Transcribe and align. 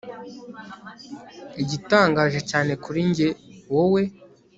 igitangaje 1.61 2.39
cyanjye 2.49 2.73
kuri 2.83 2.99
njye 3.09 3.29
wowe 3.73 4.01